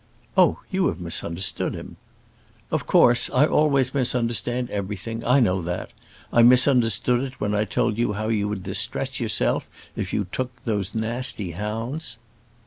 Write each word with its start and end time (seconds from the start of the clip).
"Oh, 0.35 0.57
you 0.71 0.87
have 0.87 0.99
misunderstood 0.99 1.75
him." 1.75 1.95
"Of 2.71 2.87
course; 2.87 3.29
I 3.29 3.45
always 3.45 3.93
misunderstand 3.93 4.71
everything. 4.71 5.23
I 5.23 5.39
know 5.39 5.61
that. 5.61 5.91
I 6.33 6.41
misunderstood 6.41 7.21
it 7.21 7.39
when 7.39 7.53
I 7.53 7.65
told 7.65 7.99
you 7.99 8.13
how 8.13 8.27
you 8.27 8.47
would 8.49 8.63
distress 8.63 9.19
yourself 9.19 9.69
if 9.95 10.11
you 10.11 10.25
took 10.31 10.49
those 10.63 10.95
nasty 10.95 11.51
hounds." 11.51 12.17